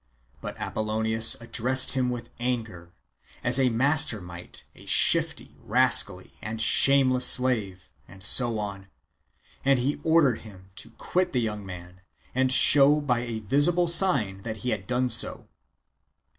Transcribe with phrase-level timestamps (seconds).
[0.41, 2.89] But Apollonius addressed him with anger,
[3.43, 8.87] as a master might a shifty, rascally, and shame less slave and so on,
[9.63, 12.01] and he ordered him to quit the young man
[12.33, 15.47] and show by a visible sign that he had done so.